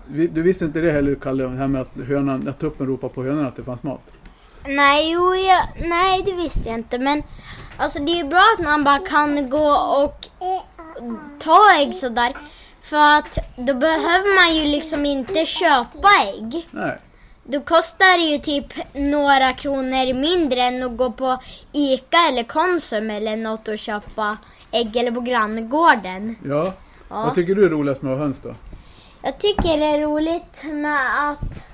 [0.07, 3.09] Vi, du visste inte det heller, Kalle, det här med att, hönan, att tuppen ropar
[3.09, 4.13] på hönan att det fanns mat?
[4.67, 6.99] Nej, jo, jag, nej, det visste jag inte.
[6.99, 7.23] Men
[7.77, 9.71] alltså, det är ju bra att man bara kan gå
[10.05, 10.29] och
[11.39, 12.33] ta ägg sådär.
[12.90, 16.68] För att då behöver man ju liksom inte köpa ägg.
[16.70, 16.98] Nej.
[17.44, 21.38] Då kostar det ju typ några kronor mindre än att gå på
[21.72, 24.37] Ica eller Konsum eller något och köpa
[24.70, 26.37] ägg eller på granngården.
[26.44, 26.72] Ja.
[27.11, 27.22] Ja.
[27.22, 28.55] Vad tycker du är roligast med att ha höns då?
[29.22, 31.66] Jag tycker det är roligt med att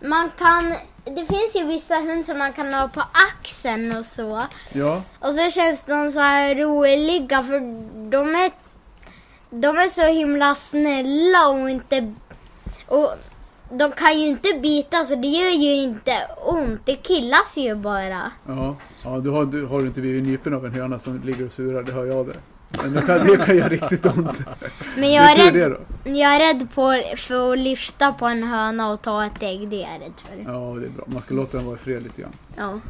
[0.00, 0.74] man kan...
[1.04, 3.02] Det finns ju vissa hundar som man kan ha på
[3.40, 4.42] axeln och så.
[4.72, 5.02] Ja.
[5.18, 7.60] Och så känns de så här roliga för
[8.10, 8.50] de är,
[9.50, 12.14] de är så himla snälla och inte...
[12.86, 13.14] Och
[13.72, 16.12] de kan ju inte bita så det gör ju inte
[16.46, 16.80] ont.
[16.84, 18.32] Det killas ju bara.
[18.46, 18.76] Ja.
[19.04, 21.52] Ja, du har, du har du inte blivit nypen av en höna som ligger och
[21.52, 22.36] surar, det hör jag det.
[22.82, 24.40] Men det kan, det kan göra riktigt ont.
[24.96, 29.02] Men jag är rädd, jag är rädd på, för att lyfta på en höna och
[29.02, 29.68] ta ett ägg.
[29.68, 30.52] Det är jag rädd för.
[30.52, 31.04] Ja, det är bra.
[31.06, 32.32] Man ska låta den vara i fred lite grann.
[32.56, 32.80] Ja.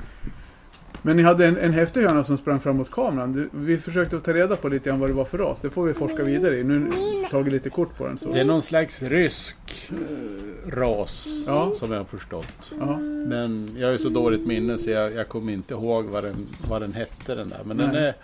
[1.03, 3.33] Men ni hade en, en häftig höna som sprang fram mot kameran.
[3.33, 5.61] Du, vi försökte ta reda på lite grann vad det var för ras.
[5.61, 6.65] Det får vi forska vidare i.
[6.65, 6.87] Nu har
[7.21, 8.19] vi tagit lite kort på den.
[8.19, 8.33] Så.
[8.33, 9.57] Det är någon slags rysk
[9.91, 11.73] eh, ras Ja.
[11.75, 12.73] som jag har förstått.
[12.79, 12.97] Ja.
[13.27, 16.47] Men jag har ju så dåligt minne så jag, jag kommer inte ihåg vad den,
[16.69, 17.61] vad den hette den där.
[17.65, 18.07] Men den Nej.
[18.07, 18.15] är,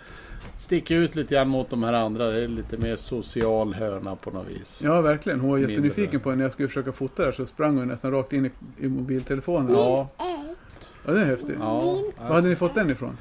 [0.57, 2.29] sticker ut lite grann mot de här andra.
[2.29, 4.81] Det är lite mer social höna på något vis.
[4.83, 5.39] Ja, verkligen.
[5.39, 6.37] Hon var jättenyfiken på den.
[6.37, 9.71] När jag skulle försöka fota där så sprang hon nästan rakt in i, i mobiltelefonen.
[9.75, 10.09] Ja,
[11.05, 11.55] Ja, det är häftigt.
[11.59, 11.81] ja.
[12.17, 13.17] Var hade ni fått den ifrån?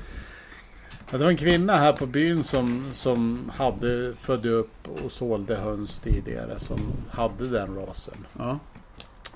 [1.11, 5.57] Ja, det var en kvinna här på byn som, som hade födde upp och sålde
[5.57, 8.27] höns tidigare som hade den rasen.
[8.39, 8.59] Ja,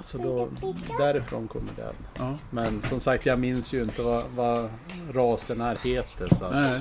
[0.03, 0.48] Så då,
[0.98, 1.94] därifrån kommer den.
[2.18, 2.38] ja.
[2.50, 4.70] Men som sagt, jag minns ju inte vad, vad
[5.12, 6.29] rasen här heter.
[6.38, 6.81] Så Nej.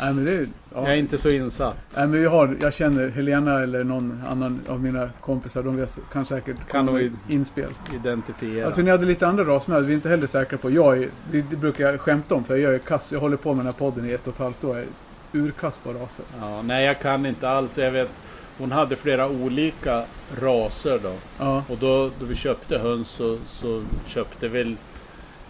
[0.00, 0.32] Nej, men det.
[0.32, 0.46] Ja.
[0.74, 1.76] Jag är inte så insatt.
[1.96, 5.62] Nej, men vi har, jag känner Helena eller någon annan av mina kompisar.
[5.62, 7.70] De vet, kan säkert Kan med inspel.
[7.94, 8.72] Identifiera.
[8.72, 9.84] För ni hade lite andra ras med.
[9.84, 10.70] Vi är inte heller säkra på.
[10.70, 13.12] Jag är, det, det brukar jag skämta om för jag är kass.
[13.12, 14.76] Jag håller på med den här podden i ett och ett halvt år.
[14.76, 16.24] Jag är urkass på raser.
[16.40, 17.78] Ja, nej, jag kan inte alls.
[17.78, 18.10] Jag vet,
[18.58, 20.04] hon hade flera olika
[20.40, 21.12] raser då.
[21.38, 24.76] Ja, Och då, då vi köpte höns så, så köpte vi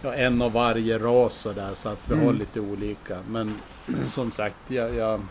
[0.01, 2.25] ja, en av varje ras och där, så att vi Mm.
[2.25, 3.17] har lite olika.
[3.29, 3.51] Men
[4.07, 5.21] som sagt, jag, jag,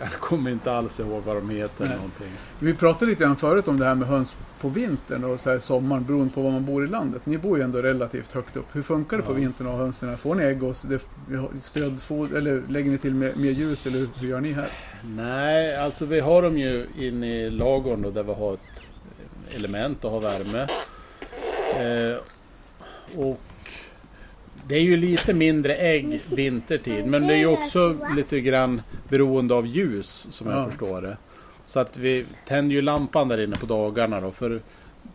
[0.00, 1.84] Jag kommer inte alls ihåg vad de heter.
[1.84, 1.94] Nej.
[1.96, 2.30] Någonting.
[2.58, 5.58] Vi pratade lite grann förut om det här med höns på vintern och så här
[5.58, 7.26] sommaren beroende på var man bor i landet.
[7.26, 8.66] Ni bor ju ändå relativt högt upp.
[8.72, 9.36] Hur funkar det på Ja.
[9.36, 10.18] vintern och hönsen?
[10.18, 11.00] Får ni ägg och det,
[11.60, 14.68] stödfoder eller lägger ni till mer ljus eller hur gör ni här?
[15.04, 18.60] Nej, alltså vi har dem ju inne i lagorn då, där vi har ett
[19.54, 20.66] element och har värme.
[21.80, 22.18] Eh,
[23.16, 23.40] och
[24.68, 27.06] det är ju lite mindre ägg vintertid.
[27.06, 30.66] Men det är ju också lite grann beroende av ljus som jag Ja.
[30.70, 31.16] förstår det.
[31.66, 34.30] Så att vi tänder ju lampan där inne på dagarna då.
[34.30, 34.60] För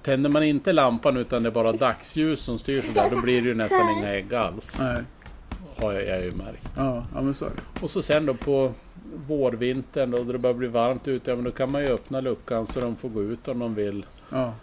[0.02, 3.10] tänder man inte lampan utan det är bara dagsljus som styr sådär.
[3.12, 4.80] Då blir det ju nästan inga ägg alls.
[4.82, 4.98] Nej.
[5.78, 6.70] Har jag, jag ju märkt.
[6.78, 7.46] Ja, ja men så.
[7.82, 8.72] Och så sen då på
[9.28, 11.32] vårvintern då, då det börjar bli varmt ute.
[11.32, 13.76] Ja, men då kan man ju öppna luckan så de får gå ut om de
[13.76, 14.06] vill.
[14.30, 14.54] Ja,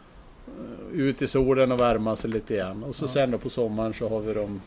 [0.92, 2.84] Ut i solen och värma sig lite grann.
[2.84, 4.61] Och så sen då på sommaren så har vi dem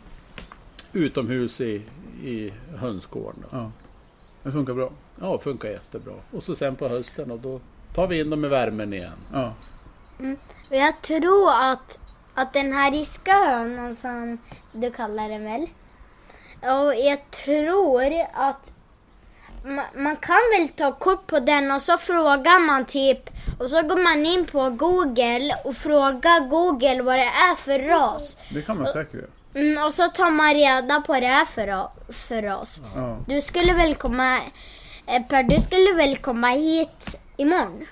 [0.94, 1.82] utomhus i,
[2.24, 3.44] i hönsgården.
[3.52, 3.72] Ja.
[4.44, 4.89] Det funkar bra.
[5.22, 6.13] Ja, funkar jättebra.
[6.32, 7.60] Och så sen på hösten och då
[7.96, 9.17] tar vi in dem i värmen igen.
[9.34, 9.54] Ja.
[10.70, 12.00] Och jag tror att,
[12.34, 14.38] att den här ryska hönan som
[14.72, 15.67] du kallar den väl.
[16.62, 18.74] Och jag tror att
[19.63, 23.82] man, man kan väl ta kort på den och så frågar man typ och så
[23.82, 28.38] går man in på Google och frågar Google vad det är för ras.
[28.54, 29.26] Det kan man säkert göra.
[29.54, 32.82] Mm, och så tar man reda på det är för, för ras.
[32.95, 33.17] Ja.
[33.28, 34.38] Du skulle väl komma,
[35.06, 37.86] eh, Per, du skulle väl komma hit imorgon?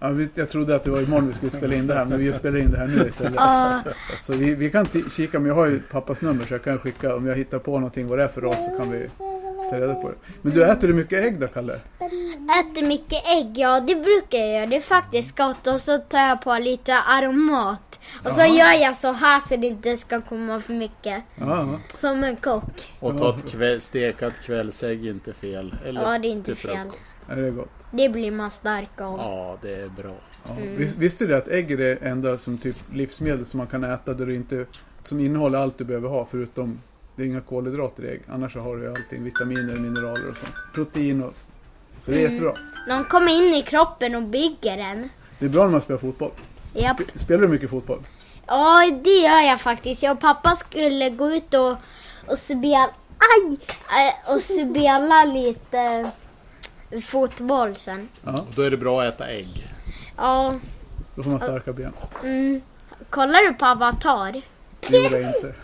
[0.00, 2.32] Ja, jag trodde att det var imorgon vi skulle spela in det här men vi
[2.32, 3.34] spelar in det här nu istället.
[3.36, 3.82] Ja,
[4.20, 4.86] Så vi, vi kan
[5.16, 7.70] kika, men jag har ju pappas nummer så jag kan skicka om jag hittar på
[7.70, 9.08] någonting vad det är för ras så kan vi
[9.80, 10.16] ta reda på det.
[10.42, 11.80] Men du äter du mycket ägg då Kalle?
[12.60, 14.66] äter mycket ägg, ja det brukar jag göra.
[14.66, 18.00] Det är faktiskt gott och så tar jag på lite aromat.
[18.24, 21.22] Och så gör jag så här så det inte ska komma för mycket.
[21.34, 22.88] Ja, Som en kock.
[23.00, 25.74] Och ta ett kväll, stekat kvällsägg inte fel.
[25.84, 26.76] Eller Ja, det är inte till fel.
[26.76, 27.16] frukost.
[27.28, 27.70] är det gott?
[27.90, 29.18] Det blir man stark av.
[29.18, 30.14] Ja, det är bra.
[30.46, 30.50] Ja.
[30.76, 34.14] Vis, visste du att ägg är det enda som typ livsmedel som man kan äta
[34.14, 34.66] där du inte,
[35.02, 36.80] som innehåller allt du behöver ha förutom
[37.16, 38.20] det är inga kolhydrater i ägg.
[38.28, 40.52] Annars så har du ju allting, vitaminer, mineraler och sånt.
[40.74, 41.34] Protein och...
[41.98, 42.54] Så det är jättebra.
[42.88, 45.08] De kommer in i kroppen och bygger den.
[45.38, 46.30] Det är bra när man spelar fotboll.
[46.74, 47.00] Japp.
[47.00, 48.00] Sp- Spelar du mycket fotboll?
[48.46, 50.02] Ja, det gör jag faktiskt.
[50.02, 51.76] Jag och pappa skulle gå ut och,
[52.26, 52.90] och spela...
[53.18, 53.58] Aj!
[54.26, 56.10] Eh, Och spela lite
[57.02, 58.08] fotboll sen.
[58.24, 59.66] Ja, Och då är det bra att äta ägg.
[60.16, 60.54] Ja,
[61.14, 61.92] då får man starka ben.
[62.24, 62.60] mm.
[63.10, 64.32] Kollar du på Avatar?
[64.90, 65.54] Det gjorde jag inte.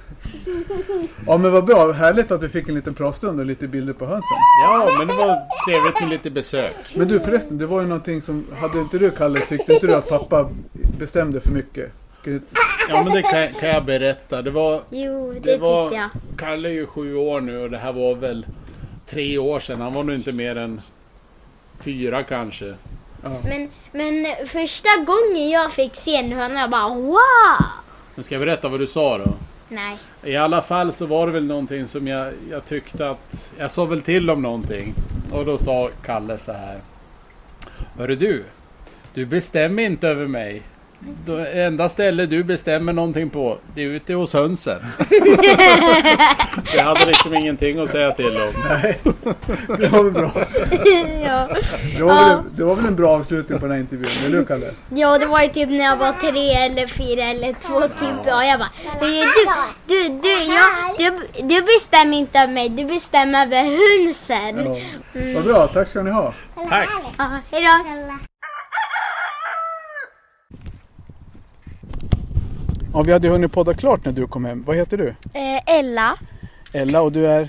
[1.27, 4.07] Ja men vad bra, härligt att vi fick en liten pratstund och lite bilder på
[4.07, 4.37] hönsen.
[4.65, 6.75] Ja, men det var trevligt med lite besök.
[6.97, 9.95] Men du förresten, det var ju någonting som, hade inte du Kalle, tyckte inte du
[9.95, 10.51] att pappa
[10.99, 11.93] bestämde för mycket?
[12.89, 14.43] Ja, men det kan, kan jag berätta.
[14.43, 14.83] Det var...
[14.91, 16.11] Jo, det, Det var- tyckte jag.
[16.39, 18.47] Kalle är ju sju år nu och det här var väl
[19.11, 19.81] tre år sedan.
[19.81, 20.81] Han var nog inte mer än
[21.81, 22.75] fyra kanske.
[23.23, 23.31] Ja.
[23.45, 27.19] Men, men första gången jag fick se en höna, jag bara wow!
[28.15, 29.33] Men ska jag berätta vad du sa då?
[29.73, 29.99] Nej.
[30.25, 33.51] I alla fall så var det väl någonting som jag, jag tyckte att...
[33.59, 34.95] Jag sa väl till om någonting.
[35.33, 36.81] Och då sa Kalle så här.
[37.99, 38.45] Hörru du.
[39.15, 40.63] Du bestämmer inte över mig.
[41.27, 44.79] Det enda ställe du bestämmer någonting på, det är ute hos hönsen.
[46.75, 48.53] jag hade liksom ingenting att säga till om.
[49.79, 50.33] Det var väl bra.
[51.25, 51.49] ja.
[51.97, 54.45] Det var, väl, det var väl en bra avslutning på den här intervjun, eller hur
[54.45, 54.71] Kalle?
[54.89, 58.27] ja, det var ju typ när jag var tre eller fyra eller två typ.
[58.27, 62.85] Ja, jag bara, du, du, du, du, ja, du, du bestämmer inte över mig, du
[62.85, 64.65] bestämmer över hönsen.
[64.65, 64.77] Ja.
[65.35, 66.35] Vad bra, tack ska ni ha.
[66.69, 66.89] Tack!
[67.19, 68.30] Ja, hejdå.
[72.95, 74.63] Ja, vi hade hunnit podda klart när du kom hem.
[74.67, 75.09] Vad heter du?
[75.09, 76.17] Eh, Ella,
[76.73, 77.49] Ella och du är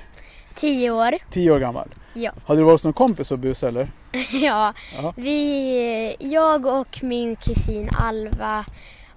[0.55, 1.15] tio år.
[1.29, 1.87] tio år gammal.
[2.13, 2.31] Ja.
[2.45, 3.91] Hade du varit hos någon kompis och bus eller?
[4.41, 4.73] Ja,
[5.15, 8.65] vi, jag och min kusin Alva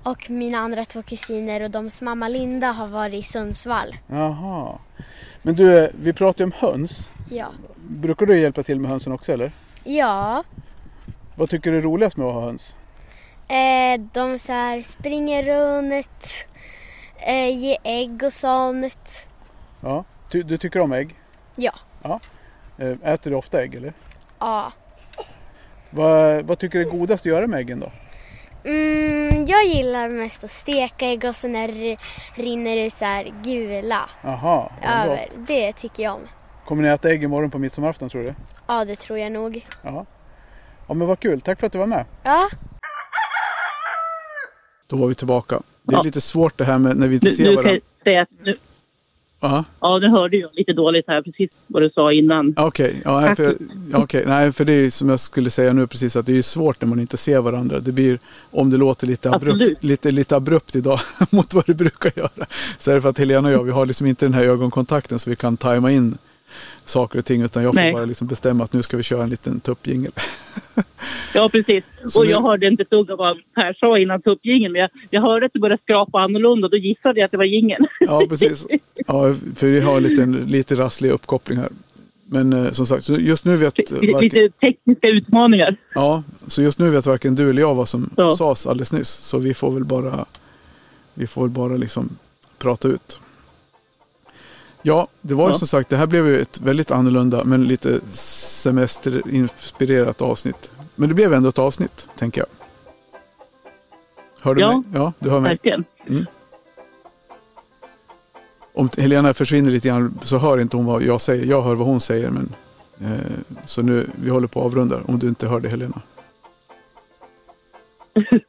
[0.02, 3.94] och mina andra två kusiner och deras mamma Linda har varit i Sundsvall.
[4.06, 4.78] Jaha.
[5.42, 7.10] Men du, eh, vi pratade ju om höns.
[7.30, 7.46] Ja.
[7.88, 9.52] Brukar du hjälpa till med hönsen också eller?
[9.84, 10.44] Ja,
[11.34, 12.76] Vad tycker du är roligast med att ha höns?
[13.48, 16.46] Eh, de så här springer runt,
[17.26, 19.26] eh, ger ägg och sånt.
[19.80, 20.04] Ja.
[20.30, 21.14] Ty, du tycker om ägg?
[21.56, 21.72] Ja.
[22.02, 22.20] ja.
[22.78, 23.92] Eh, Äter du ofta ägg eller?
[24.38, 24.72] Ja.
[25.90, 27.92] Vad, vad tycker du är godast att göra med äggen då?
[28.64, 31.96] Mm, jag gillar mest att steka ägg och så när det
[32.34, 34.72] rinner ut så här gula bra.
[34.82, 35.28] över.
[35.36, 36.20] Det tycker jag om.
[36.64, 38.34] Kommer ni äta ägg imorgon på midsommarafton tror du?
[38.66, 39.66] Ja, det tror jag nog.
[39.82, 40.06] Ja.
[40.88, 42.04] Ja men vad kul, tack för att du var med.
[42.22, 42.48] Ja.
[44.86, 45.60] Då var vi tillbaka.
[45.82, 46.02] Det är Ja.
[46.02, 47.80] lite svårt det här med när vi inte Nu, ser nu kan varandra.
[48.04, 48.56] säga att nu,
[49.40, 52.54] Ja, Ja, det hörde jag lite dåligt här precis vad du sa innan.
[52.56, 53.00] okej.
[53.04, 53.54] Ja, nej, för,
[53.92, 54.24] ja, okej.
[54.26, 56.88] Nej, för det är som jag skulle säga nu precis att det är svårt när
[56.88, 57.80] man inte ser varandra.
[57.80, 58.18] Det blir,
[58.50, 59.82] om det låter lite abrupt, Absolut.
[59.82, 62.46] lite, lite abrupt idag mot vad det brukar göra.
[62.78, 65.18] Så är det för att Helena och jag, vi har liksom inte den här ögonkontakten
[65.18, 66.18] så vi kan tajma in
[66.84, 67.42] saker och ting.
[67.42, 67.92] Utan jag får Nej.
[67.92, 70.12] bara liksom bestämma att nu ska vi köra en liten tuppjingel.
[71.34, 71.84] Ja, precis.
[72.08, 74.72] Så och nu- jag hörde inte ett dugg av vad Per sa innan tuppjingeln.
[74.72, 76.68] Men jag, jag hörde att det började skrapa annorlunda.
[76.68, 77.86] Då gissade jag att det var jingeln.
[78.00, 78.66] Ja, precis.
[79.06, 81.68] Ja, för vi har en liten, lite rasslig uppkoppling här.
[82.26, 85.76] Men eh, som sagt, så just nu vet varken, Lite tekniska utmaningar.
[85.94, 88.30] ja, så just nu vet varken du eller jag vad som Ja.
[88.30, 89.08] sades alldeles nyss.
[89.10, 90.24] Så vi får väl bara,
[91.14, 92.16] vi får väl bara liksom
[92.58, 93.18] prata ut.
[94.86, 95.58] Ja, det var ju Ja.
[95.58, 100.72] som sagt, det här blev ju ett väldigt annorlunda men lite semesterinspirerat avsnitt.
[100.94, 102.48] Men det blev ändå ett avsnitt, tänker jag.
[104.40, 104.72] Hör du Ja.
[104.76, 104.82] mig?
[104.94, 105.50] Ja, du hör mig.
[105.50, 105.84] Verkligen.
[108.74, 111.46] Om Helena försvinner lite grann så hör inte hon vad jag säger.
[111.46, 112.30] Jag hör vad hon säger.
[112.30, 112.52] Men,
[113.00, 113.18] eh,
[113.66, 116.00] så nu, vi håller på att avrunda om du inte hör det Helena.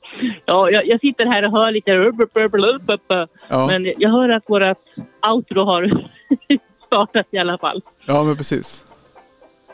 [0.46, 1.92] Ja, jag, jag sitter här och hör lite...
[3.48, 4.78] Ja, Men jag hör att vårt
[5.32, 6.08] outro har
[6.88, 7.82] startat i alla fall.
[8.06, 8.86] ja men precis.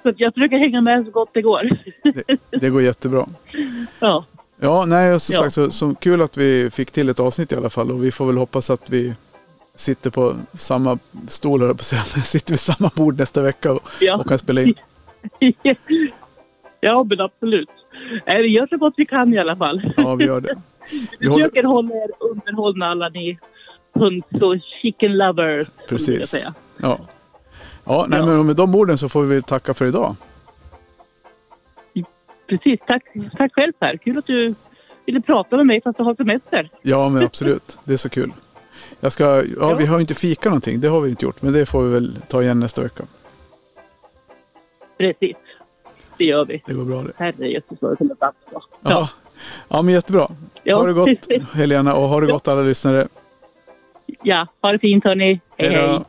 [0.04, 1.70] Så jag försöker hänga med så gott det går.
[2.04, 3.26] Det, det går jättebra.
[4.00, 4.26] Ja,
[4.64, 5.40] Ja, nej, som Ja.
[5.42, 7.92] sagt så, så kul att vi fick till ett avsnitt i alla fall.
[7.92, 9.14] Och vi får väl hoppas att vi
[9.76, 11.84] sitter på samma stol, på
[12.24, 14.18] sitter vid samma bord nästa vecka och, ja.
[14.18, 14.74] och kan spela in.
[16.80, 17.70] ja men absolut.
[18.26, 19.94] Nej, vi gör så gott vi kan i alla fall.
[19.98, 20.56] Ja, vi gör det.
[21.20, 23.38] Vi håller, försöker hålla er underhållna alla ni
[23.94, 25.68] hunds och chicken lovers.
[25.90, 26.30] Precis.
[26.30, 26.54] säga.
[26.78, 27.00] ja.
[27.86, 28.26] Ja, nej, Ja.
[28.26, 30.16] men med de orden så får vi tacka för idag.
[32.48, 33.04] Precis, tack,
[33.38, 33.98] tack själv Per.
[33.98, 34.56] Kul att du
[35.06, 36.70] ville prata med mig fast du har semester.
[36.82, 37.78] Ja, men absolut.
[37.84, 38.32] Det är så kul.
[39.00, 39.74] Jag ska, ja, Ja.
[39.76, 40.80] Vi har inte fika någonting.
[40.82, 41.42] Det har vi inte gjort.
[41.42, 43.04] Men det får vi väl ta igen nästa vecka.
[44.98, 45.36] Precis,
[46.18, 46.64] det gör vi.
[46.66, 47.12] Det går bra det.
[47.18, 48.64] Herrejösses vad det kommer att vara.
[48.82, 49.10] Ja.
[49.70, 50.28] ja, men jättebra.
[50.64, 50.78] Ja.
[50.78, 51.10] Ha det gott
[51.54, 52.34] Helena och ha det Ja.
[52.34, 53.08] gott alla lyssnare.
[54.24, 55.40] Ja, ha det fint hörni.
[55.58, 56.00] Hej hej.